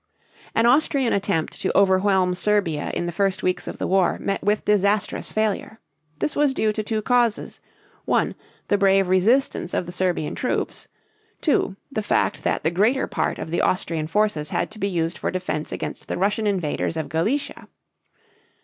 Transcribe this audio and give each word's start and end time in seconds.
An 0.55 0.65
Austrian 0.65 1.13
attempt 1.13 1.61
to 1.61 1.77
overwhelm 1.77 2.33
Serbia 2.33 2.89
in 2.95 3.05
the 3.05 3.11
first 3.11 3.43
weeks 3.43 3.67
of 3.67 3.77
the 3.77 3.85
war 3.85 4.17
met 4.17 4.41
with 4.41 4.65
disastrous 4.65 5.31
failure. 5.31 5.77
This 6.17 6.35
was 6.35 6.55
due 6.55 6.73
to 6.73 6.81
two 6.81 7.03
causes: 7.03 7.61
(1) 8.05 8.33
the 8.67 8.79
brave 8.79 9.09
resistance 9.09 9.75
of 9.75 9.85
the 9.85 9.91
Serbian 9.91 10.33
troops; 10.33 10.87
(2) 11.41 11.75
the 11.91 12.01
fact 12.01 12.41
that 12.43 12.63
the 12.63 12.71
greater 12.71 13.05
part 13.05 13.37
of 13.37 13.51
the 13.51 13.61
Austrian 13.61 14.07
forces 14.07 14.49
had 14.49 14.71
to 14.71 14.79
be 14.79 14.87
used 14.89 15.19
for 15.19 15.29
defense 15.29 15.71
against 15.71 16.07
the 16.07 16.17
Russian 16.17 16.47
invaders 16.47 16.97
of 16.97 17.07
Galicia. 17.07 17.67